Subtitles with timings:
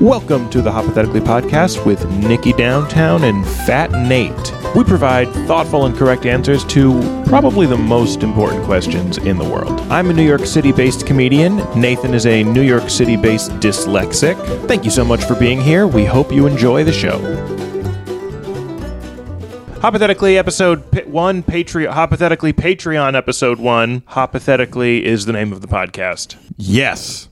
[0.00, 4.54] Welcome to the Hoppothetically Podcast with Nikki Downtown and Fat Nate.
[4.76, 9.80] We provide thoughtful and correct answers to probably the most important questions in the world.
[9.90, 11.56] I'm a New York City based comedian.
[11.74, 14.36] Nathan is a New York City based dyslexic.
[14.68, 15.88] Thank you so much for being here.
[15.88, 17.18] We hope you enjoy the show.
[19.80, 21.92] Hoppothetically, episode one, Patreon.
[21.92, 24.02] Hoppothetically, Patreon episode one.
[24.02, 26.36] Hoppothetically is the name of the podcast.
[26.56, 27.28] Yes.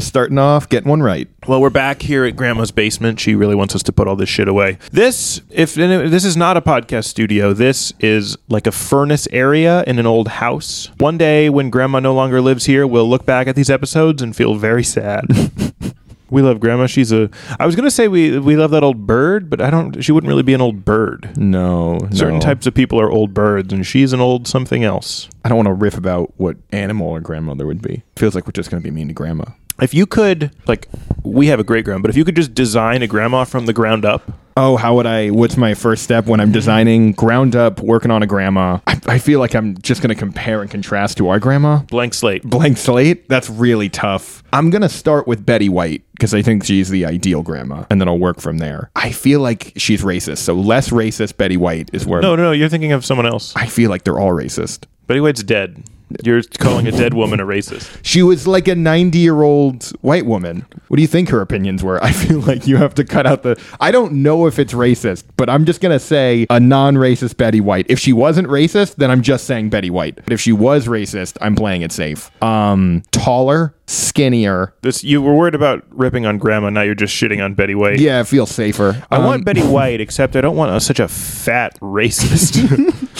[0.00, 1.28] Starting off, getting one right.
[1.46, 3.20] Well, we're back here at Grandma's basement.
[3.20, 4.78] She really wants us to put all this shit away.
[4.90, 9.98] This, if this is not a podcast studio, this is like a furnace area in
[9.98, 10.90] an old house.
[10.98, 14.34] One day, when Grandma no longer lives here, we'll look back at these episodes and
[14.34, 15.24] feel very sad.
[16.30, 16.86] we love Grandma.
[16.86, 17.28] She's a.
[17.58, 20.02] I was gonna say we we love that old bird, but I don't.
[20.02, 21.36] She wouldn't really be an old bird.
[21.36, 22.40] No, Certain no.
[22.40, 25.28] types of people are old birds, and she's an old something else.
[25.44, 28.02] I don't want to riff about what animal a grandmother would be.
[28.16, 29.44] Feels like we're just going to be mean to grandma.
[29.82, 30.88] If you could, like,
[31.22, 33.72] we have a great grandma, but if you could just design a grandma from the
[33.72, 35.30] ground up, Oh, how would I?
[35.30, 38.80] What's my first step when I'm designing ground up, working on a grandma?
[38.86, 41.78] I, I feel like I'm just going to compare and contrast to our grandma.
[41.82, 42.42] blank slate.
[42.42, 43.26] Blank slate?
[43.28, 44.42] That's really tough.
[44.52, 48.00] I'm going to start with Betty White because I think she's the ideal grandma, and
[48.00, 48.90] then I'll work from there.
[48.96, 52.52] I feel like she's racist, so less racist Betty White is where No, no, no.
[52.52, 53.54] You're thinking of someone else.
[53.56, 54.84] I feel like they're all racist.
[55.06, 55.84] Betty White's dead.
[56.24, 58.00] You're calling a dead woman a racist.
[58.02, 60.66] She was like a 90 year old white woman.
[60.88, 62.02] What do you think her opinions were?
[62.04, 63.60] I feel like you have to cut out the.
[63.80, 67.36] I don't know if it's racist, but I'm just going to say a non racist
[67.36, 67.86] Betty White.
[67.88, 70.16] If she wasn't racist, then I'm just saying Betty White.
[70.16, 72.30] But if she was racist, I'm playing it safe.
[72.42, 74.74] Um, taller, skinnier.
[74.82, 76.70] This you were worried about ripping on Grandma.
[76.70, 78.00] Now you're just shitting on Betty White.
[78.00, 79.04] Yeah, it feels safer.
[79.10, 82.56] I Um, want Betty White, except I don't want a, such a fat racist.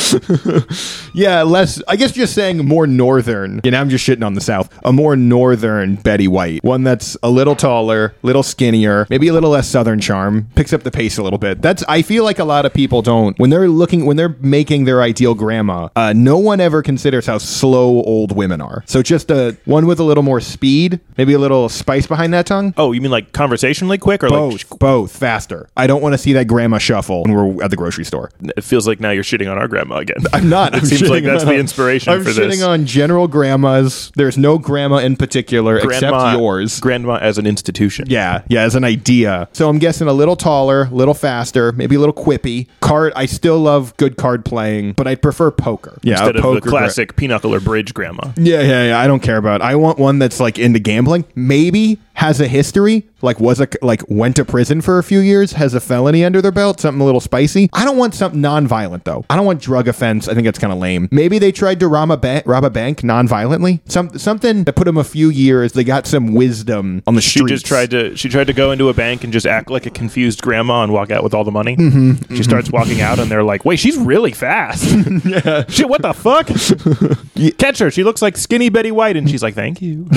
[1.15, 1.83] Yeah, less.
[1.89, 3.61] I guess just saying more northern.
[3.65, 4.69] You know, I'm just shitting on the South.
[4.85, 9.51] A more northern Betty White, one that's a little taller, little skinnier, maybe a little
[9.51, 10.49] less Southern charm.
[10.55, 11.63] Picks up the pace a little bit.
[11.63, 11.83] That's.
[11.89, 15.03] I feel like a lot of people don't when they're looking when they're making their
[15.03, 15.89] ideal grandma.
[15.97, 18.83] Uh, no one ever considers how slow old women are.
[18.87, 22.47] So just a one with a little more speed, maybe a little spice behind that
[22.47, 22.75] tongue.
[22.77, 25.69] oh, you mean like conversationally quick, or Both, like both faster.
[25.77, 28.31] I don't want to see that grandma shuffle when we're at the grocery store.
[28.57, 30.17] it feels like now you're shitting on our grandma again?
[30.33, 30.75] I'm not.
[30.81, 32.37] It I'm seems like that's on- the inspiration I'm for this.
[32.71, 34.11] On general grandmas.
[34.17, 36.81] There's no grandma in particular except yours.
[36.81, 38.07] Grandma as an institution.
[38.09, 39.49] yeah, yeah, as an idea.
[39.53, 42.69] So I'm guessing a little taller, a little faster, maybe a little quippy.
[42.81, 43.13] Card.
[43.17, 45.99] I still love good card playing, but I'd prefer poker.
[46.03, 48.33] Yeah, Instead of poker the gra- classic pinochle or bridge grandma.
[48.37, 48.99] yeah, yeah, yeah.
[49.01, 49.63] I don't care about.
[49.63, 51.25] I want one that's like into gambling.
[51.35, 55.53] Maybe has a history, like was a like went to prison for a few years,
[55.53, 57.71] has a felony under their belt, something a little spicy.
[57.73, 59.25] I don't want something non-violent though.
[59.31, 60.29] I don't want drug offense.
[60.29, 61.09] I think that's kind of lame.
[61.11, 63.81] Maybe they tried to rob a bank, rob a bank non-violently.
[63.87, 65.73] Some something that put them a few years.
[65.73, 67.53] They got some wisdom on the street She streets.
[67.63, 69.91] just tried to she tried to go into a bank and just act like a
[69.91, 71.75] confused grandma and walk out with all the money.
[71.77, 74.85] Mm-hmm, she starts walking out and they're like, "Wait, she's really fast."
[75.25, 75.65] yeah.
[75.69, 76.49] Shit, what the fuck?
[77.59, 77.91] Catch her.
[77.91, 80.07] She looks like skinny Betty White and she's like, "Thank you."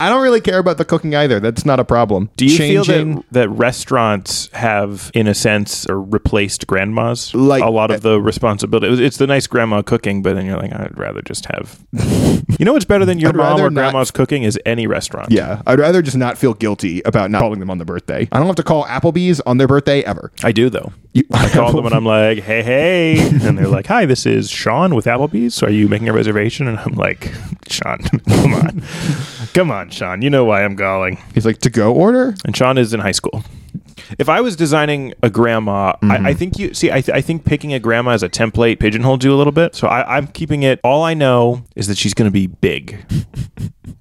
[0.00, 1.40] I don't really care about the cooking either.
[1.40, 2.30] That's not a problem.
[2.36, 7.34] Do you feel that that restaurants have in a sense or replaced grandmas?
[7.34, 9.04] Like- a lot of uh, the responsibility.
[9.04, 11.78] It's the nice grandma cooking, but then you're like, I'd rather just have
[12.58, 15.30] You know what's better than your I'd mom or not- grandma's cooking is any restaurant.
[15.30, 18.28] Yeah, I'd rather just not feel guilty about not calling them on their birthday.
[18.32, 20.32] I don't have to call Applebee's on their birthday ever.
[20.42, 20.92] I do though.
[21.12, 23.18] You- I call them and I'm like, hey, hey.
[23.46, 25.62] And they're like, hi, this is Sean with Applebee's.
[25.62, 26.66] Are you making a reservation?
[26.68, 27.32] And I'm like,
[27.68, 27.98] Sean,
[28.28, 28.82] come on.
[29.54, 30.22] Come on, Sean.
[30.22, 31.18] You know why I'm calling.
[31.34, 32.34] He's like, to go order?
[32.44, 33.44] And Sean is in high school.
[34.18, 36.38] If I was designing a grandma, I, I mm-hmm.
[36.38, 36.90] think you see.
[36.90, 39.74] I, th- I think picking a grandma as a template pigeonholes you a little bit.
[39.74, 40.80] So I, I'm keeping it.
[40.82, 43.04] All I know is that she's going to be big.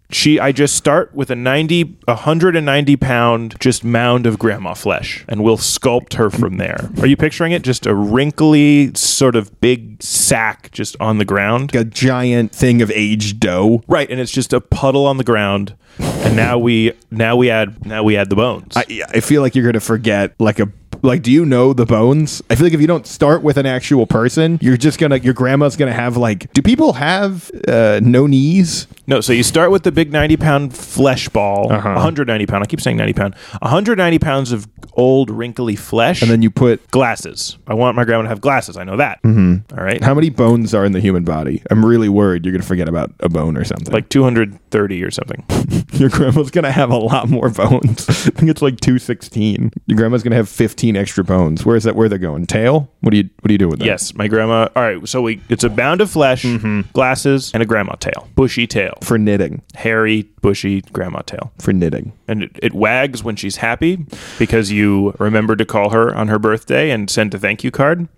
[0.09, 5.43] She, I just start with a 90, 190 pound just mound of grandma flesh, and
[5.43, 6.89] we'll sculpt her from there.
[7.01, 7.61] Are you picturing it?
[7.61, 11.75] Just a wrinkly, sort of big sack just on the ground.
[11.75, 13.83] A giant thing of aged dough.
[13.87, 17.85] Right, and it's just a puddle on the ground, and now we now we add
[17.85, 18.77] now we add the bones.
[18.77, 20.71] I, I feel like you're gonna forget like a
[21.03, 23.67] like do you know the bones i feel like if you don't start with an
[23.67, 28.25] actual person you're just gonna your grandma's gonna have like do people have uh no
[28.25, 31.93] knees No, so you start with the big 90 pound flesh ball, Uh-huh.
[31.93, 32.63] 190 pound.
[32.63, 33.35] I keep saying 90 pound.
[33.61, 36.21] 190 pounds of old, wrinkly flesh.
[36.21, 37.57] and then you put glasses.
[37.67, 38.75] I want my grandma to have glasses.
[38.77, 39.21] I know that.
[39.23, 39.75] Mm-hmm.
[39.75, 40.03] right.
[40.03, 43.11] how many bones are in the human body i'm really worried you're gonna forget about
[43.19, 45.43] a bone or something like 230 or something.
[45.93, 48.07] Your grandma's gonna have a lot more bones.
[48.09, 49.71] I think it's like two sixteen.
[49.87, 51.65] Your grandma's gonna have fifteen extra bones.
[51.65, 51.95] Where is that?
[51.95, 52.45] Where they're going?
[52.45, 52.89] Tail?
[53.01, 53.85] What do you What do you do with that?
[53.85, 54.67] Yes, my grandma.
[54.75, 56.45] All right, so we it's a bound of flesh,
[56.93, 59.61] glasses, and a grandma tail, bushy tail, for knitting.
[59.75, 62.13] hairy, bushy grandma tail, For knitting.
[62.27, 64.05] and it, it wags when she's happy
[64.39, 68.07] because you remembered to call her on her birthday and sent a thank you card.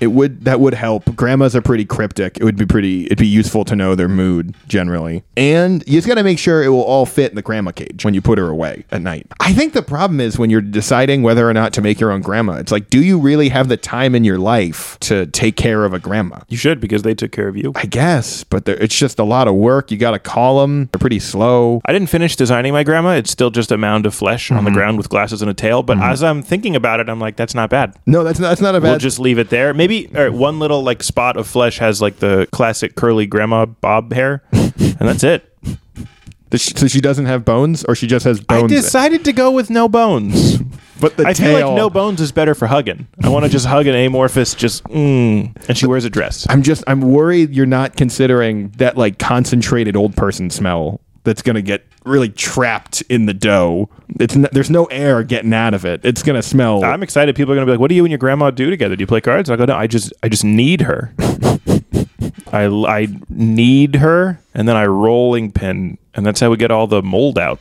[0.00, 1.14] It would that would help.
[1.14, 2.38] Grandmas are pretty cryptic.
[2.38, 3.04] It would be pretty.
[3.04, 6.62] It'd be useful to know their mood generally, and you just got to make sure
[6.62, 9.26] it will all fit in the grandma cage when you put her away at night.
[9.40, 12.22] I think the problem is when you're deciding whether or not to make your own
[12.22, 12.54] grandma.
[12.54, 15.92] It's like, do you really have the time in your life to take care of
[15.92, 16.38] a grandma?
[16.48, 17.72] You should because they took care of you.
[17.74, 19.89] I guess, but there- it's just a lot of work.
[19.90, 20.88] You got to call them.
[20.92, 21.80] They're pretty slow.
[21.84, 23.10] I didn't finish designing my grandma.
[23.10, 24.76] It's still just a mound of flesh on the mm-hmm.
[24.76, 25.82] ground with glasses and a tail.
[25.82, 26.10] But mm-hmm.
[26.10, 27.96] as I'm thinking about it, I'm like, that's not bad.
[28.06, 28.90] No, that's not, that's not a bad.
[28.90, 29.74] We'll just leave it there.
[29.74, 34.12] Maybe right, one little like spot of flesh has like the classic curly grandma bob
[34.12, 35.46] hair, and that's it.
[36.58, 38.72] She- so she doesn't have bones, or she just has bones.
[38.72, 40.58] I decided to go with no bones.
[41.00, 41.56] but the I tail.
[41.58, 43.06] feel like no bones is better for hugging.
[43.22, 46.46] I want to just hug an amorphous, just mm, and she wears a dress.
[46.50, 51.62] I'm just I'm worried you're not considering that like concentrated old person smell that's gonna
[51.62, 53.88] get really trapped in the dough.
[54.18, 56.00] It's n- there's no air getting out of it.
[56.04, 56.82] It's gonna smell.
[56.84, 57.36] I'm excited.
[57.36, 58.96] People are gonna be like, "What do you and your grandma do together?
[58.96, 61.14] Do you play cards?" I go, "No, I just, I just need her.
[62.52, 66.86] I, I need her, and then I rolling pin, and that's how we get all
[66.86, 67.58] the mold out."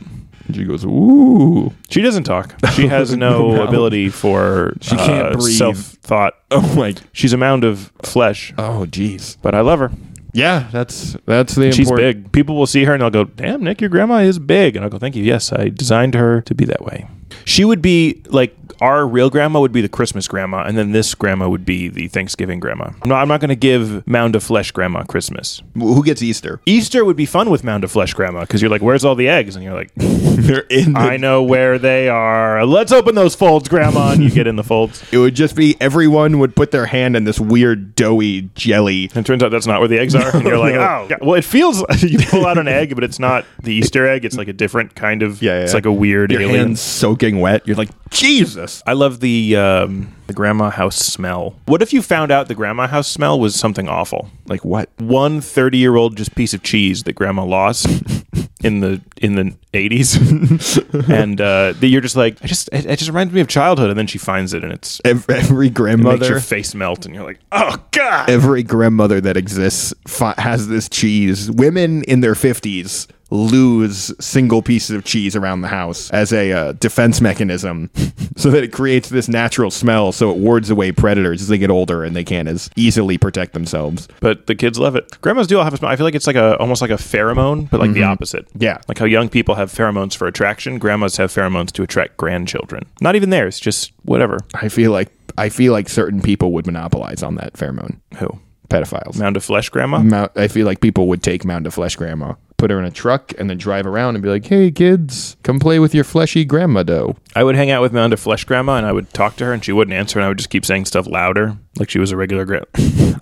[0.52, 1.72] she goes, ooh.
[1.92, 2.56] She doesn't talk.
[2.74, 3.68] She has no, No.
[3.68, 5.56] ability for she can't uh, breathe.
[5.58, 6.34] self thought.
[6.52, 6.96] Oh my.
[7.14, 9.38] She's a mound of flesh, Oh jeez.
[9.44, 9.92] but I love her.
[10.34, 12.24] Yeah, that's that's the She's important.
[12.24, 12.32] big.
[12.32, 14.90] People will see her and they'll go, "Damn, Nick, your grandma is big." And I'll
[14.90, 15.24] go, "Thank you.
[15.24, 17.08] Yes, I designed her to be that way."
[17.46, 21.16] She would be like our real grandma would be the Christmas grandma, and then this
[21.16, 22.92] grandma would be the Thanksgiving grandma.
[23.06, 25.62] No, I'm not going to give mound of flesh grandma Christmas.
[25.76, 26.62] Who gets Easter?
[26.66, 29.28] Easter would be fun with mound of flesh grandma because you're like, "Where's all the
[29.30, 30.94] eggs?" And you're like, They're in.
[30.94, 32.66] The, "I know where they are.
[32.66, 35.04] Let's open those folds, grandma." And you get in the folds.
[35.12, 39.10] it would just be everyone would put their hand in this weird doughy jelly.
[39.14, 40.30] And it turns out that's not where the eggs are.
[40.40, 41.18] And you're like, oh, yeah.
[41.22, 44.24] well, it feels like you pull out an egg, but it's not the Easter egg.
[44.24, 45.42] It's like a different kind of.
[45.42, 45.64] Yeah, yeah.
[45.64, 46.68] It's like a weird Your alien.
[46.68, 47.68] hands soaking wet.
[47.68, 48.69] You're like Jesus.
[48.86, 51.56] I love the um, the grandma house smell.
[51.66, 54.30] What if you found out the grandma house smell was something awful?
[54.46, 54.90] Like what?
[54.98, 57.86] One 30 year old just piece of cheese that grandma lost
[58.64, 62.96] in the in the 80s, and uh, that you're just like, I just it, it
[62.98, 63.90] just reminds me of childhood.
[63.90, 66.28] And then she finds it, and it's Ev- Every it makes grandmother.
[66.28, 68.30] your face melt, and you're like, oh god.
[68.30, 71.50] every grandmother that exists fi- has this cheese.
[71.52, 76.72] Women in their 50s lose single pieces of cheese around the house as a uh,
[76.74, 77.90] defense mechanism
[78.36, 81.70] so that it creates this natural smell so it wards away predators as they get
[81.70, 84.08] older and they can't as easily protect themselves.
[84.20, 85.20] but the kids love it.
[85.22, 85.92] Grandmas do all have a smell.
[85.92, 88.48] I feel like it's like a almost like a pheromone, but like the opposite.
[88.56, 88.80] Yeah.
[88.88, 92.86] Like how young people have pheromones for attraction, grandmas have pheromones to attract grandchildren.
[93.02, 94.40] Not even theirs, just whatever.
[94.56, 98.00] I feel like I feel like certain people would monopolize on that pheromone.
[98.18, 98.40] Who?
[98.70, 99.18] Pedophiles.
[99.18, 100.00] Mound of flesh grandma?
[100.00, 102.92] Mount, I feel like people would take Mound of Flesh Grandma, put her in a
[102.92, 106.46] truck, and then drive around and be like, "Hey kids, come play with your fleshy
[106.46, 109.36] grandma dough." I would hang out with Mound of flesh grandma and I would talk
[109.38, 111.90] to her and she wouldn't answer and I would just keep saying stuff louder, like
[111.90, 112.66] she was a regular grandma.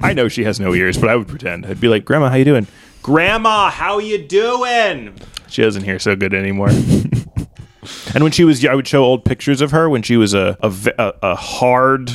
[0.01, 1.65] I know she has no ears, but I would pretend.
[1.65, 2.67] I'd be like, Grandma, how you doing?
[3.01, 5.13] Grandma, how you doing?
[5.47, 6.69] She doesn't hear so good anymore.
[8.13, 10.57] And when she was, I would show old pictures of her when she was a,
[10.61, 12.11] a, a hard,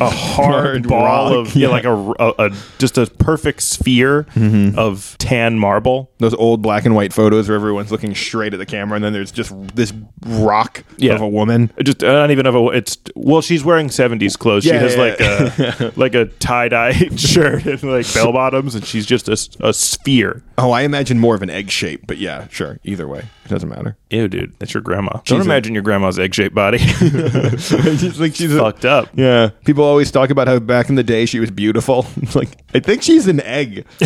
[0.00, 4.78] a hard ball rock, of yeah, like a, a, a just a perfect sphere mm-hmm.
[4.78, 6.10] of tan marble.
[6.18, 9.12] those old black and white photos where everyone's looking straight at the camera and then
[9.12, 9.92] there's just this
[10.26, 11.14] rock Yeah.
[11.14, 11.70] of a woman.
[11.82, 12.66] Just uh, I don't even have a.
[12.68, 14.64] It's well, she's wearing seventies clothes.
[14.64, 18.84] she has yeah, like a like a tie dye shirt and like bell bottoms, and
[18.84, 20.42] she's just a sphere.
[20.60, 22.80] Oh, I imagine more of an egg shape, but yeah, sure.
[22.82, 23.96] Either way, it doesn't matter.
[24.10, 25.12] Ew, dude, that's your grandma.
[25.24, 26.78] Don't She's imagine your grandma's egg shaped body.
[27.58, 29.08] She's like she's a, Fucked up.
[29.14, 29.50] yeah.
[29.64, 32.06] People always talk about how back in the day she was beautiful.
[32.22, 33.86] It's like I think she's an egg.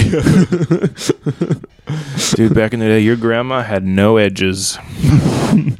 [2.35, 4.79] Dude, back in the day, your grandma had no edges,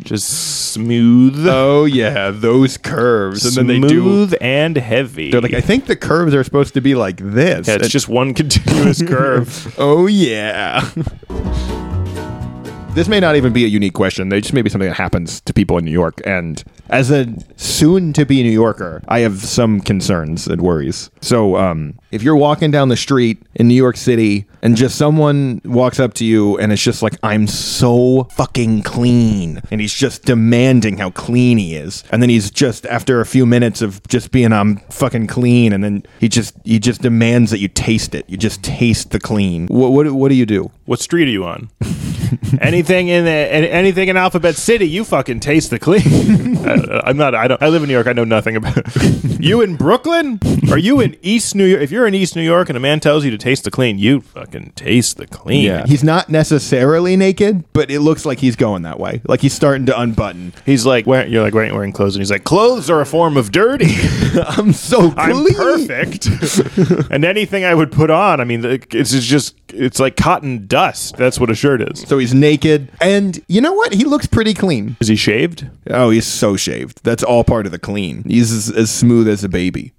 [0.03, 4.01] just smooth, Oh yeah, those curves, and then they do.
[4.01, 5.31] smooth and heavy.
[5.31, 7.69] They're like, I think the curves are supposed to be like this.
[7.69, 9.75] yeah, it's just one continuous curve.
[9.79, 10.62] Oh yeah.
[12.95, 14.29] this may not even be a unique question.
[14.29, 16.21] They just may be something that happens to people in New York.
[16.25, 17.27] And as a
[17.57, 21.11] soon to be New Yorker, I have some concerns and worries.
[21.21, 25.63] So, um, if you're walking down the street in New York City and just someone
[25.65, 29.63] walks up to you and it's just like, I'm so fucking clean.
[29.71, 32.05] And he's just demanding how clean he is.
[32.13, 35.73] And then he's just, after a few minutes of just being, I'm fucking clean.
[35.73, 38.29] And then he just, he just demands that you taste it.
[38.29, 39.67] You just taste the clean.
[39.69, 40.71] What, what, what do you do?
[40.85, 41.71] What street are you on?
[42.61, 46.59] anything in the, anything in Alphabet City, you fucking taste the clean.
[46.67, 47.35] I, am not.
[47.35, 47.63] I don't.
[47.63, 48.07] I live in New York.
[48.07, 48.75] I know nothing about.
[48.77, 49.41] It.
[49.41, 50.39] you in Brooklyn?
[50.71, 51.83] Are you in East New York?
[51.83, 53.99] If you're in East New York and a man tells you to taste the clean,
[53.99, 55.65] you fucking taste the clean.
[55.87, 59.21] He's not necessarily naked, but it looks like he's going that way.
[59.27, 60.53] Like he's starting to unbutton.
[60.65, 63.37] He's like, wearing, you're like wearing, wearing clothes, and he's like, clothes are a form
[63.37, 63.87] of dirty.
[64.49, 65.15] I'm so clean.
[65.19, 66.27] I'm perfect.
[67.11, 71.17] and anything I would put on, I mean, it's just it's like cotton dust.
[71.17, 72.01] That's what a shirt is.
[72.03, 73.93] So he's naked, and you know what?
[73.93, 74.97] He looks pretty clean.
[75.01, 75.69] Is he shaved?
[75.89, 77.03] Oh, he's so shaved.
[77.05, 78.25] That's all part of the clean.
[78.25, 79.93] He's as, as smooth as a baby.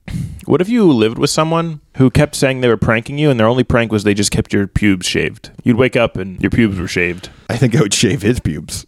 [0.45, 3.47] What if you lived with someone who kept saying they were pranking you, and their
[3.47, 5.51] only prank was they just kept your pubes shaved?
[5.63, 7.29] You'd wake up and your pubes were shaved.
[7.49, 8.85] I think I would shave his pubes.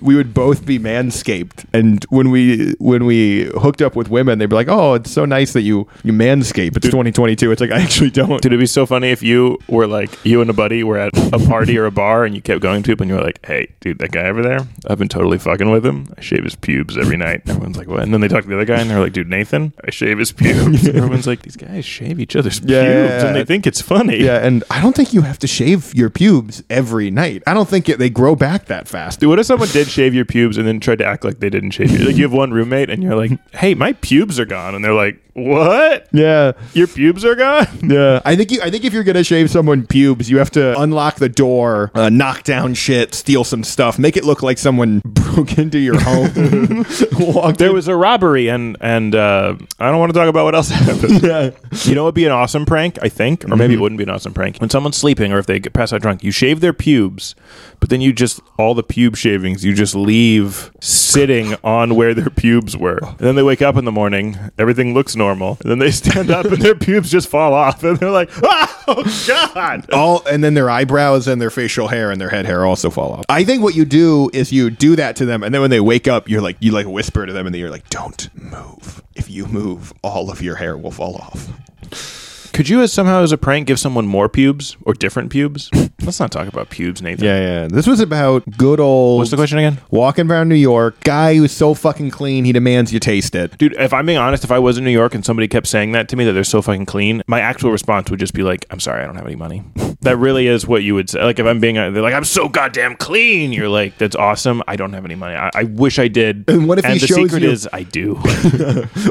[0.00, 1.64] We would both be manscaped.
[1.72, 5.24] And when we when we hooked up with women they'd be like oh it's so
[5.24, 8.66] nice that you you manscape it's 2022 it's like i actually don't Dude, it'd be
[8.66, 11.86] so funny if you were like you and a buddy were at a party or
[11.86, 14.10] a bar and you kept going to it and you were like hey dude that
[14.12, 16.12] guy over there i've been totally fucking with him.
[16.16, 17.42] I shave his pubes every night.
[17.48, 18.02] Everyone's like what?
[18.02, 20.18] And then they talk to the other guy and they're like dude nathan i shave
[20.18, 20.86] his pubes.
[20.88, 22.94] Everyone's like these guys shave each other's Yeah, pubes.
[22.94, 23.26] Yeah, yeah.
[23.26, 24.18] and they think it's funny.
[24.22, 27.42] Yeah and i don't think you have to shave your pubes every night.
[27.46, 29.20] I don't think it, they grow back that fast.
[29.20, 31.50] Dude, what if someone did shave your pubes and then tried to act like they
[31.50, 32.06] didn't shave you?
[32.06, 34.94] Like you have one roommate and you're like, "Hey, my pubes are gone," and they're
[34.94, 36.06] like, "What?
[36.12, 39.50] yeah Your pubes are gone?" Yeah, I think you, I think if you're gonna shave
[39.50, 43.98] someone pubes, you have to unlock the door, uh, knock down shit, steal some stuff,
[43.98, 46.84] make it look like someone broke into your home.
[47.56, 50.54] There in- was a robbery, and and uh, I don't want to talk about what
[50.54, 51.22] else happened.
[51.22, 51.50] yeah.
[51.84, 54.10] You know, it'd be an awesome prank, I think, or maybe it wouldn't be an
[54.10, 54.58] awesome prank.
[54.58, 57.34] When someone's sleeping, or if they get pass out drunk, you shave their pubes,
[57.80, 62.30] but then you just all the pube shavings you just leave sitting on where their
[62.30, 62.98] pubes were.
[62.98, 66.30] And then they wake up in the morning, everything looks normal, and then they stand
[66.30, 70.54] up and their pubes just fall off, and they're like, "Oh God!" all and then
[70.54, 73.24] their eyebrows and their facial hair and their head hair also fall off.
[73.28, 75.80] I think what you do is you do that to them, and then when they
[75.80, 79.02] wake up, you're like you like whisper to them in the ear like, "Don't move.
[79.14, 82.19] If you move, all of your hair will fall off."
[82.52, 85.70] Could you, as somehow as a prank, give someone more pubes or different pubes?
[86.02, 87.24] Let's not talk about pubes, Nathan.
[87.24, 87.68] Yeah, yeah.
[87.68, 89.18] This was about good old.
[89.18, 89.78] What's the question again?
[89.90, 93.56] Walking around New York, guy who's so fucking clean he demands you taste it.
[93.58, 95.92] Dude, if I'm being honest, if I was in New York and somebody kept saying
[95.92, 98.66] that to me that they're so fucking clean, my actual response would just be like,
[98.70, 99.62] "I'm sorry, I don't have any money."
[100.02, 101.22] that really is what you would say.
[101.22, 104.62] Like if I'm being, they're like, "I'm so goddamn clean." You're like, "That's awesome.
[104.66, 105.36] I don't have any money.
[105.36, 107.82] I, I wish I did." And what if he the shows secret you- is I
[107.82, 108.20] do.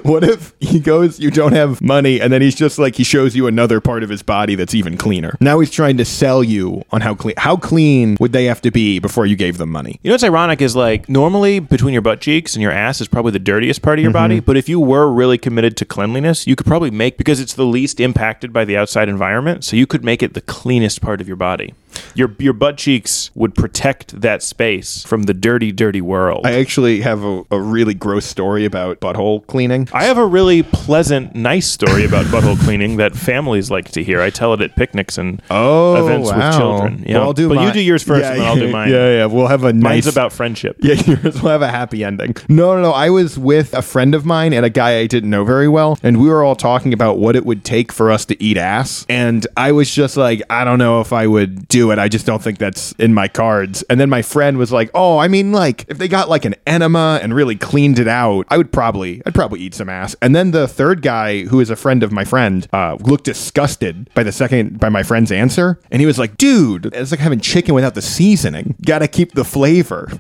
[0.04, 3.36] What if he goes, you don't have money, and then he's just like he shows
[3.36, 5.36] you another part of his body that's even cleaner.
[5.40, 7.36] Now he's trying to sell you on how clean.
[7.38, 10.00] How clean would they have to be before you gave them money?
[10.04, 13.08] You know what's ironic is like normally between your butt cheeks and your ass is
[13.08, 14.38] probably the dirtiest part of your body.
[14.38, 14.46] Mm-hmm.
[14.46, 17.66] But if you were really committed to cleanliness, you could probably make because it's the
[17.66, 19.64] least impacted by the outside environment.
[19.64, 20.42] So you could make it the
[20.80, 21.74] cleanest part of your body.
[22.16, 26.46] Your your butt cheeks would protect that space from the dirty, dirty world.
[26.46, 29.90] I actually have a, a really gross story about butthole cleaning.
[29.92, 34.22] I have a really pleasant, nice story about butthole cleaning that families like to hear.
[34.22, 37.04] I tell it at picnics and Oh, events with children.
[37.06, 37.24] You Well.
[37.24, 38.90] I'll do but you do yours first, Yeah, and then I'll do mine.
[38.92, 39.26] Yeah, yeah.
[39.26, 40.78] We'll have a Mine's nice about friendship.
[40.90, 42.36] Yeah, yours will have a happy ending.
[42.48, 42.92] No, no, no.
[42.92, 45.98] I was with a friend of mine and a guy I didn't know very well,
[46.04, 49.06] and we were all talking about what it would take for us to eat ass.
[49.10, 52.00] And I was just like, I don't know if I would do it.
[52.00, 53.84] I just don't think that's in my cards.
[53.90, 56.56] And then my friend was like, Oh, I mean, like if they got like an
[56.68, 60.16] enema and really cleaned it out, I would probably, I'd probably eat some ass.
[60.22, 64.10] And then the third guy, who is a friend of my friend, uh, looked disgusted
[64.14, 67.40] by the second by my friend's answer, and he was like, Dude, it's like having
[67.40, 68.76] chicken without the seasoning.
[68.86, 70.12] Got to keep the flavor.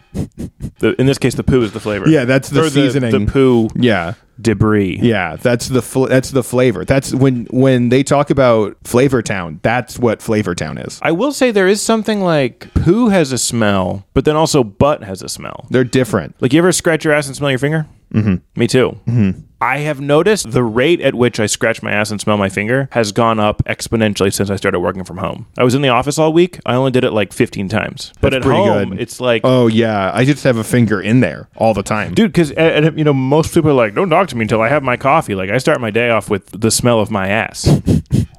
[0.79, 2.10] The, in this case, the poo is the flavor.
[2.10, 3.25] Yeah, that's the Or seasoning.
[3.25, 4.13] The, poo Yeah.
[4.41, 5.00] Debris.
[5.01, 6.86] Yeah, that's the fl- that's the flavor.
[6.86, 11.00] That's when when they talk about Flavor Town, that's what Flavor Town is.
[11.01, 15.03] I will say there is something like poo has a smell, but then also butt
[15.03, 15.67] has a smell.
[15.69, 16.36] They're different.
[16.41, 17.86] Like you ever scratch your ass and smell your finger?
[18.13, 18.36] Mm-hmm.
[18.60, 18.98] Me too.
[19.08, 19.42] Mm-hmm.
[19.62, 22.88] I have noticed the rate at which I scratch my ass and smell my finger
[22.94, 25.48] has gone up exponentially since I started working from home.
[25.58, 26.60] I was in the office all week.
[26.66, 28.13] I only did it like 15 times.
[28.22, 29.01] But That's at pretty home, good.
[29.01, 32.13] it's like, Oh yeah, I just have a finger in there all the time.
[32.13, 32.51] dude, because
[32.98, 35.36] you know most people are like, don't talk to me until I have my coffee.
[35.36, 37.68] Like I start my day off with the smell of my ass.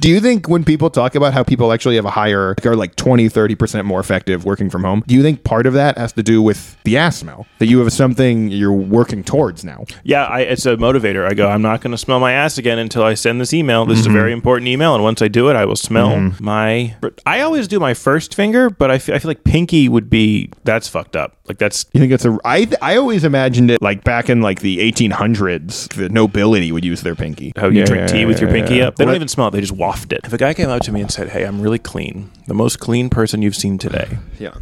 [0.00, 2.74] Do you think when people talk about how people actually have a higher, like, are
[2.74, 6.14] like 20, 30% more effective working from home, do you think part of that has
[6.14, 7.46] to do with the ass smell?
[7.58, 9.84] That you have something you're working towards now?
[10.02, 11.28] Yeah, I, it's a motivator.
[11.28, 13.84] I go, I'm not going to smell my ass again until I send this email.
[13.84, 14.16] This is Mm-hmm.
[14.16, 16.96] a very important email, and once I do it, I will smell my.
[17.26, 20.50] I always do my first finger, but I feel, I feel like pinky would be
[20.64, 21.36] that's fucked up.
[21.50, 22.38] Like that's You think it's a?
[22.44, 27.02] I I always imagined it like back in like the 1800s, the nobility would use
[27.02, 27.52] their pinky.
[27.56, 28.84] how you Yeah, drink yeah, tea with your yeah, pinky yeah.
[28.86, 28.94] up.
[28.96, 30.20] They don't even smell it; they just waft it.
[30.22, 32.78] If a guy came up to me and said, "Hey, I'm really clean, the most
[32.78, 34.54] clean person you've seen today," Yeah.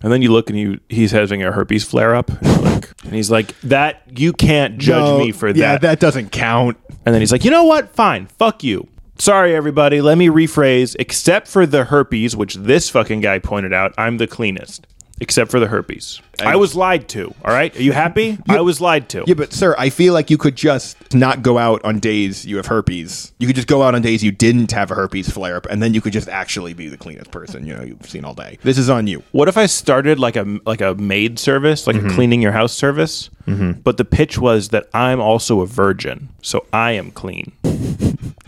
[0.00, 3.14] and then you look and you he's having a herpes flare up, and, like, and
[3.14, 5.58] he's like, "That you can't judge No, me for that.
[5.58, 6.76] Yeah, that." that doesn't count.
[7.04, 7.94] And then he's like, you know what?
[7.94, 8.26] Fine.
[8.26, 8.86] Fuck you.
[9.18, 10.00] Sorry, everybody.
[10.02, 10.94] Let me rephrase.
[10.98, 14.86] Except for the herpes, which this fucking guy pointed out, I'm the cleanest.
[15.20, 16.20] Except for the herpes.
[16.40, 17.34] I, was lied to.
[17.44, 17.74] All right.
[17.76, 18.38] Are you happy?
[18.48, 19.24] I was lied to.
[19.26, 22.56] Yeah, but sir, I feel like you could just not go out on days you
[22.56, 23.32] have herpes.
[23.38, 25.82] You could just go out on days you didn't have a herpes flare up, and
[25.82, 28.58] then you could just actually be the cleanest person you know you've seen all day.
[28.62, 29.22] This is on you.
[29.32, 32.14] What if I started like a like a maid service, like a mm-hmm.
[32.14, 33.30] cleaning your house service?
[33.46, 33.80] Mm-hmm.
[33.80, 37.52] But the pitch was that I'm also a virgin, so I am clean.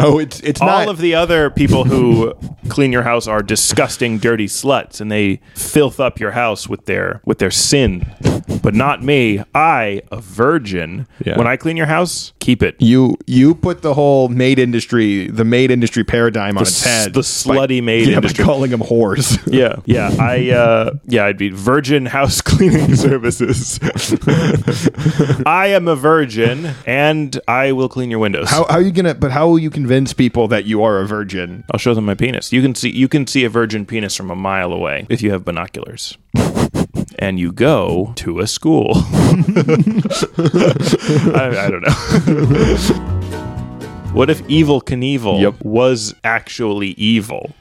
[0.11, 0.89] Oh, it's it's All not.
[0.89, 2.35] of the other people who
[2.69, 7.21] clean your house are disgusting, dirty sluts, and they filth up your house with their
[7.25, 8.07] with their sin.
[8.63, 9.43] But not me.
[9.55, 11.07] I, a virgin.
[11.25, 11.37] Yeah.
[11.39, 12.77] When I clean your house, keep it.
[12.79, 17.15] you you put the whole maid industry, the maid industry paradigm on its head.
[17.15, 18.45] the slutty maid yeah, industry.
[18.45, 19.39] by calling them whores.
[19.51, 20.15] Yeah, yeah.
[20.19, 23.79] I, uh, yeah, I'd be virgin house cleaning services.
[25.45, 28.49] I am a virgin, and I will clean your windows.
[28.49, 29.15] How, how are you gonna?
[29.15, 31.65] But how will you convince people that you are a virgin?
[31.73, 32.53] I'll show them my penis.
[32.53, 35.31] You can see you can see a virgin penis from a mile away if you
[35.33, 36.17] have binoculars.
[37.19, 38.93] And you go to a school.
[38.95, 39.01] I,
[41.67, 41.93] I don't know.
[44.15, 45.63] what if Evel Knievel Yep.
[45.63, 47.53] was actually evil?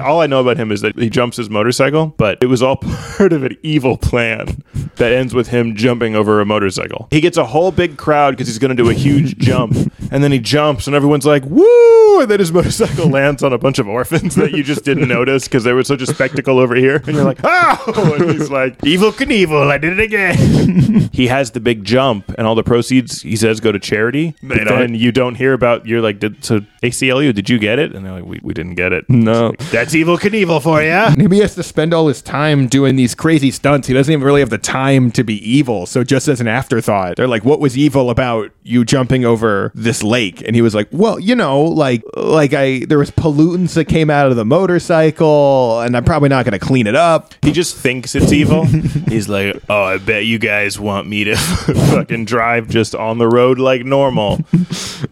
[0.00, 2.76] All I know about him is that he jumps his motorcycle, but it was all
[3.16, 4.62] part of an evil plan
[4.96, 7.08] that ends with him jumping over a motorcycle.
[7.10, 9.74] He gets a whole big crowd because he's going to do a huge jump,
[10.10, 13.58] and then he jumps, and everyone's like, "Woo!" And then his motorcycle lands on a
[13.58, 16.74] bunch of orphans that you just didn't notice because there was such a spectacle over
[16.74, 21.26] here, and you're like, "Oh!" And he's like, "Evel Knievel, I did it again." he
[21.28, 24.34] has the big jump, and all the proceeds he says go to charity.
[24.46, 24.64] Don't.
[24.66, 25.86] then you don't hear about.
[25.86, 28.74] You're like, did, "So ACLU, did you get it?" And they're like, "We, we didn't
[28.74, 29.52] get it." No.
[29.70, 31.16] That's Evel Knievel for you.
[31.16, 33.88] Maybe he has to spend all his time doing these crazy stunts.
[33.88, 35.86] He doesn't even really have the time to be evil.
[35.86, 40.02] So just as an afterthought, they're like, "What was evil about you jumping over this
[40.02, 43.86] lake?" And he was like, "Well, you know, like like I there was pollutants that
[43.86, 47.52] came out of the motorcycle, and I'm probably not going to clean it up." He
[47.52, 48.64] just thinks it's evil.
[49.08, 51.36] He's like, "Oh, I bet you guys want me to
[51.90, 54.40] fucking drive just on the road like normal,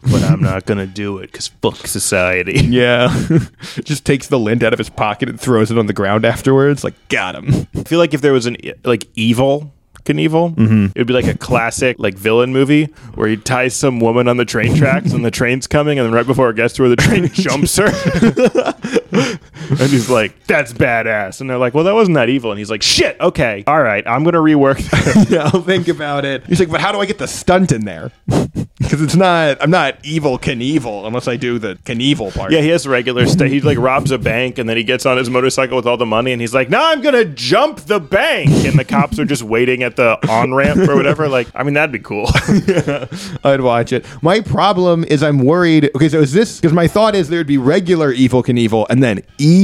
[0.03, 3.09] but I'm not gonna do it because fuck society." Yeah,
[3.85, 6.85] just takes the lint out of his pocket and throws it on the ground afterwards.
[6.85, 7.67] Like, got him.
[7.75, 9.73] I feel like if there was an like evil
[10.05, 10.85] Knievel, mm-hmm.
[10.87, 14.37] it would be like a classic like villain movie where he ties some woman on
[14.37, 16.89] the train tracks and the train's coming, and then right before it gets to her,
[16.89, 17.89] the train jumps her.
[19.71, 22.71] and he's like, "That's badass," and they're like, "Well, that wasn't that evil," and he's
[22.71, 26.45] like, "Shit, okay, all right, I'm gonna rework that." yeah, I'll think about it.
[26.47, 28.13] He's like, but how do I get the stunt in there?
[28.79, 32.53] Because it's not, I'm not evil Knievel unless I do the Knievel part.
[32.53, 33.49] Yeah, he has regular stuff.
[33.49, 36.07] He like robs a bank and then he gets on his motorcycle with all the
[36.07, 39.43] money and he's like, "Now I'm gonna jump the bank," and the cops are just
[39.43, 41.29] waiting at the on ramp or whatever.
[41.29, 42.31] Like, I mean, that'd be cool.
[43.45, 44.07] I'd watch it.
[44.23, 45.91] My problem is I'm worried.
[45.97, 49.23] Okay, so is this because my thought is there'd be regular evil Knievel and then
[49.39, 49.58] evil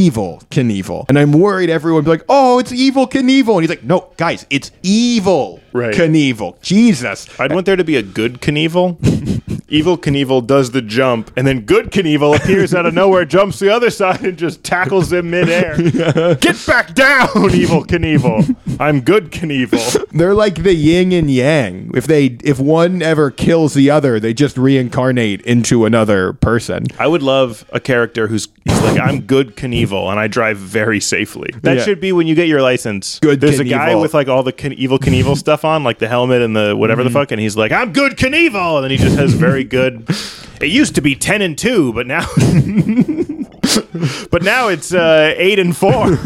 [0.51, 3.85] Knievel, and I'm worried everyone would be like, "Oh, it's evil Knievel," and he's like,
[3.85, 5.95] "No, guys, it's evil Right.
[5.95, 8.97] Knievel." Jesus, I'd want there to be a good Knievel.
[9.69, 13.71] Evil Knievel does the jump, and then good Knievel appears out of nowhere, jumps the
[13.73, 15.77] other side, and just tackles him midair.
[16.35, 18.55] Get back down, Evil Knievel.
[18.79, 20.07] I'm good Knievel.
[20.13, 21.91] they're like the yin and yang.
[21.95, 26.85] If they, if one ever kills the other, they just reincarnate into another person.
[26.99, 31.01] I would love a character who's he's like, I'm good Knievel, and I drive very
[31.01, 31.51] safely.
[31.63, 31.85] That Yeah.
[31.85, 33.19] should be when you get your license.
[33.21, 36.09] Good There's a guy with like all the Kn- Evel Knievel stuff on, like the
[36.09, 37.13] helmet and the whatever Mm-hmm.
[37.13, 40.09] the fuck, and he's like, I'm good Knievel, and then he just has very good.
[40.61, 42.27] It used to be ten and two, but now,
[44.31, 46.17] but now it's uh, eight and four.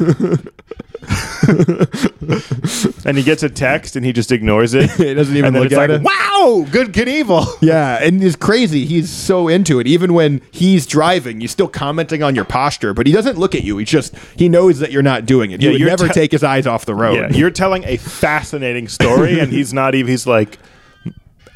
[3.07, 4.91] and he gets a text and he just ignores it.
[4.99, 6.05] He doesn't even and then look it's at like, it.
[6.05, 7.47] wow, good Knievel.
[7.63, 8.85] Yeah, and it's crazy.
[8.85, 9.87] He's so into it.
[9.87, 13.63] Even when he's driving, he's still commenting on your posture, but he doesn't look at
[13.65, 13.79] you.
[13.79, 15.61] He just he knows that you're not doing it.
[15.61, 17.15] He Yeah, would never te- take his eyes off the road.
[17.15, 20.09] Yeah, you're telling a fascinating story, and he's not even.
[20.11, 20.59] He's like,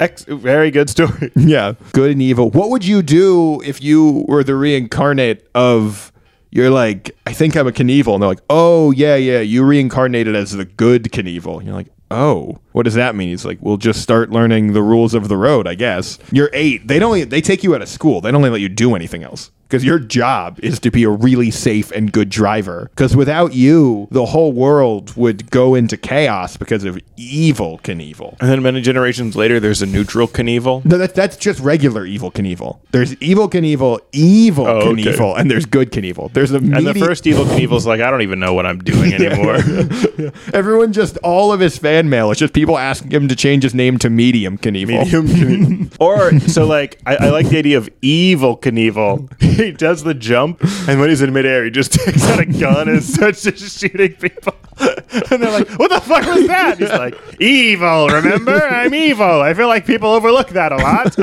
[0.03, 1.31] Ex- very good story.
[1.35, 1.73] Yeah.
[1.93, 2.49] Good and evil.
[2.49, 6.11] What would you do if you were the reincarnate of
[6.51, 8.13] you're like, I think I'm a Knievel.
[8.13, 11.57] And they're like, oh, yeah, yeah, you reincarnated as the good Knievel.
[11.57, 13.29] And you're like, oh, what does that mean?
[13.29, 16.19] He's like, we'll just start learning the rules of the road, I guess.
[16.31, 16.87] You're eight.
[16.87, 18.21] They don't, they take you out of school.
[18.21, 21.49] They don't let you do anything else because your job is to be a really
[21.51, 22.89] safe and good driver.
[22.91, 28.37] Because without you, the whole world would go into chaos because of evil Knievel.
[28.39, 30.85] And then many generations later, there's a neutral Knievel.
[30.85, 32.79] No, that, that's just regular evil Knievel.
[32.91, 35.03] There's evil Knievel, evil Oh, okay.
[35.03, 36.31] Knievel, and there's good Knievel.
[36.33, 38.79] There's a And the medi- first evil Knievel's like, I don't even know what I'm
[38.79, 39.55] doing anymore.
[40.53, 42.31] everyone just all of his fan mail.
[42.31, 45.03] It's just people asking him to change his name to Medium Knievel.
[45.03, 45.97] Medium Knievel.
[45.99, 49.29] or so like I, I like the idea of evil Knievel.
[49.53, 52.89] He does the jump, and when he's in midair, he just takes out a gun
[52.89, 54.55] and starts just shooting people.
[54.79, 58.07] and they're like, "What the fuck was that?" He's like, "Evil.
[58.09, 59.41] Remember, I'm evil.
[59.41, 61.15] I feel like people overlook that a lot,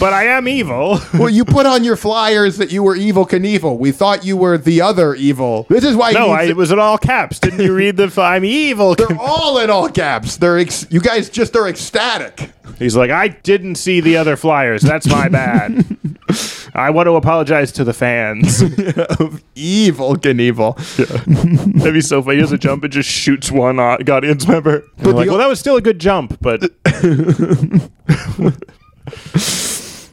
[0.00, 3.78] but I am evil." well, you put on your flyers that you were evil Knievel.
[3.78, 5.66] We thought you were the other evil.
[5.68, 6.12] This is why.
[6.12, 7.38] No, I, it was in all caps.
[7.38, 8.08] Didn't you read the?
[8.20, 8.94] I'm evil.
[8.94, 10.36] They're all in all caps.
[10.36, 12.50] They're ex- you guys just are ecstatic.
[12.78, 14.82] He's like, I didn't see the other flyers.
[14.82, 15.84] That's my bad.
[16.74, 18.60] I want to apologize to the fans.
[19.20, 20.76] of evil Knievel.
[21.78, 22.36] That'd be so funny.
[22.36, 24.84] He does a jump and just shoots one uh, au- audience member.
[24.98, 26.62] But like, well, that was still a good jump, but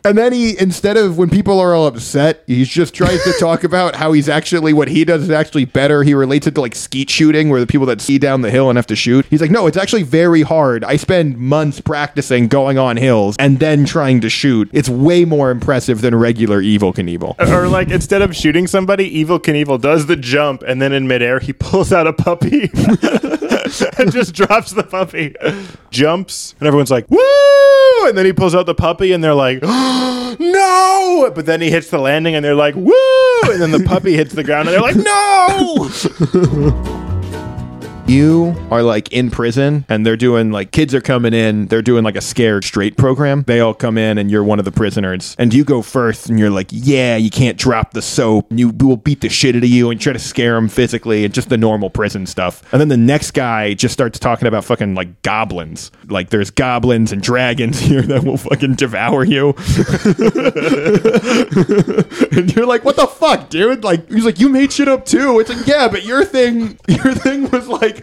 [0.05, 3.63] And then he, instead of when people are all upset, he just tries to talk
[3.63, 6.03] about how he's actually, what he does is actually better.
[6.03, 8.69] He relates it to like skeet shooting, where the people that ski down the hill
[8.69, 9.25] and have to shoot.
[9.31, 10.83] He's like, no, it's actually very hard.
[10.83, 14.69] I spend months practicing going on hills and then trying to shoot.
[14.71, 17.39] It's way more impressive than regular Evel Knievel.
[17.49, 21.39] or like instead of shooting somebody, Evil Knievel does the jump, and then in midair
[21.39, 22.69] he pulls out a puppy
[23.97, 25.35] and just drops the puppy,
[25.89, 27.19] jumps, and everyone's like, "Woo!"
[28.07, 29.94] And then he pulls out the puppy, and they're like, oh,
[30.39, 32.93] "No!" But then he hits the landing, and they're like, "Woo!"
[33.45, 35.89] And then the puppy hits the ground, and they're like, "No!"
[38.07, 42.03] You are like in prison and they're doing like kids are coming in, they're doing
[42.03, 43.43] like a scared straight program.
[43.47, 46.37] They all come in and you're one of the prisoners and you go first and
[46.37, 48.45] you're like, yeah, you can't drop the soap.
[48.51, 51.33] You will beat the shit out of you and try to scare them physically and
[51.33, 52.61] just the normal prison stuff.
[52.71, 55.91] And then the next guy just starts talking about fucking like goblins.
[56.07, 59.49] Like there's goblins and dragons here that will fucking devour you.
[62.37, 63.83] and you're like, what the fuck, dude?
[63.83, 65.39] Like he's like, you made shit up too.
[65.39, 67.94] It's like, yeah, but your thing your thing was like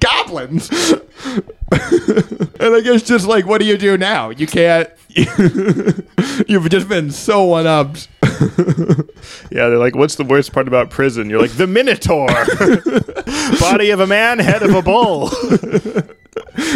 [0.00, 0.70] goblins.
[1.72, 4.30] and I guess just like, what do you do now?
[4.30, 4.88] You can't.
[6.48, 8.08] You've just been so one upped.
[9.50, 12.26] Yeah, they're like, "What's the worst part about prison?" You're like, "The Minotaur,
[13.60, 15.30] body of a man, head of a bull."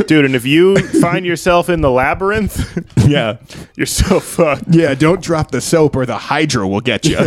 [0.06, 3.36] Dude, and if you find yourself in the labyrinth, Yeah.
[3.76, 4.64] you're so fucked.
[4.70, 7.18] Yeah, don't drop the soap or the Hydra will get you.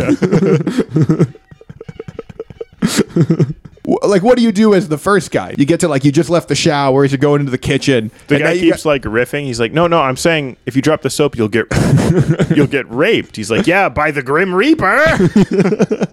[3.86, 5.54] Like, what do you do as the first guy?
[5.58, 8.10] You get to like, you just left the shower, you're going into the kitchen.
[8.28, 9.44] The guy keeps like riffing.
[9.44, 11.66] He's like, "No, no, I'm saying if you drop the soap, you'll get
[12.56, 15.04] you'll get raped." He's like, "Yeah, by the Grim Reaper."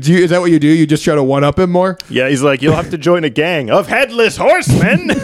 [0.00, 0.68] do you, is that what you do?
[0.68, 1.98] You just try to one up him more?
[2.08, 5.10] yeah, he's like, "You'll have to join a gang of headless horsemen."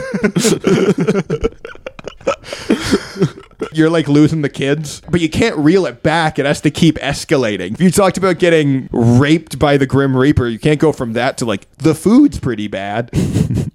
[3.77, 6.39] You're like losing the kids, but you can't reel it back.
[6.39, 7.73] It has to keep escalating.
[7.73, 11.39] If you talked about getting raped by the Grim Reaper, you can't go from that
[11.39, 13.11] to like, the food's pretty bad.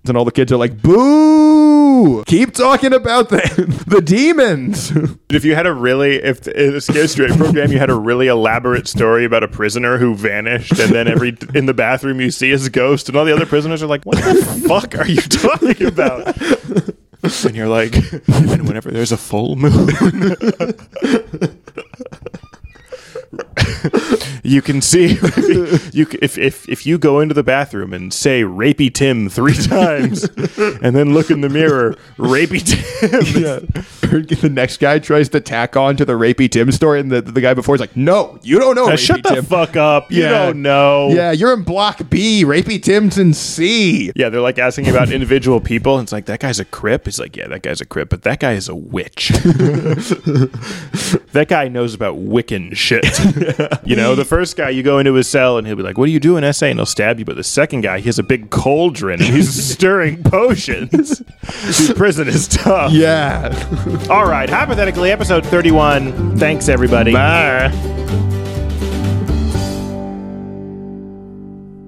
[0.08, 2.24] and all the kids are like, boo!
[2.26, 3.40] Keep talking about the,
[3.88, 4.92] the demons.
[5.30, 8.28] if you had a really, if in a Scare Straight program, you had a really
[8.28, 12.50] elaborate story about a prisoner who vanished, and then every in the bathroom you see
[12.50, 15.86] his ghost, and all the other prisoners are like, "What the fuck are you talking
[15.86, 16.36] about?"
[17.22, 17.96] And you're like,
[18.28, 19.90] and whenever there's a full moon,
[24.44, 25.14] you can see
[25.94, 30.24] you if if if you go into the bathroom and say "rapey Tim" three times,
[30.82, 33.60] and then look in the mirror, "rapey Tim." yeah.
[34.10, 37.42] the next guy tries to tack on to the Rapey Tim story, and the, the
[37.42, 40.12] guy before is like, no, you don't know Now, shut the fuck up!
[40.12, 40.30] You Yeah.
[40.46, 41.10] don't know.
[41.10, 42.44] Yeah, you're in Block B.
[42.44, 44.12] Rapey Tim's in C.
[44.16, 46.00] Yeah, they're like asking about individual people.
[46.00, 47.06] And it's like that guy's a crip.
[47.06, 49.30] He's like, yeah, that guy's a crip, but that guy is a witch.
[51.34, 53.06] that guy knows about Wiccan shit.
[53.84, 56.06] You know, the first guy you go into his cell and he'll be like, "What
[56.06, 57.26] do you do in SA?" and he'll stab you.
[57.26, 61.20] But the second guy, he has a big cauldron and he's stirring potions.
[61.78, 62.92] Dude, prison is tough.
[62.92, 63.50] Yeah.
[64.10, 66.38] All right, Hoppothetically, episode thirty-one.
[66.38, 67.14] Thanks, everybody.
[67.14, 68.39] Bye.